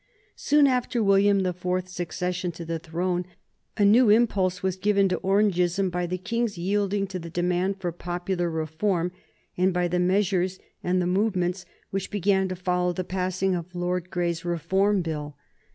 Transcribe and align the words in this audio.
Soon 0.35 0.65
after 0.65 1.03
William 1.03 1.41
the 1.41 1.53
Fourth's 1.53 1.99
accession 1.99 2.51
to 2.53 2.65
the 2.65 2.79
throne 2.79 3.23
a 3.77 3.85
new 3.85 4.09
impulse 4.09 4.63
was 4.63 4.75
given 4.75 5.07
to 5.09 5.19
Orangeism 5.19 5.91
by 5.91 6.07
the 6.07 6.17
King's 6.17 6.57
yielding 6.57 7.05
to 7.05 7.19
the 7.19 7.29
demand 7.29 7.79
for 7.79 7.91
popular 7.91 8.49
reform, 8.49 9.11
and 9.55 9.71
by 9.71 9.87
the 9.87 9.99
measures 9.99 10.57
and 10.83 10.99
the 10.99 11.05
movements 11.05 11.67
which 11.91 12.09
began 12.09 12.47
to 12.47 12.55
follow 12.55 12.93
the 12.93 13.03
passing 13.03 13.53
of 13.53 13.75
Lord 13.75 14.09
Grey's 14.09 14.43
Reform 14.43 15.03
Bill. 15.03 15.37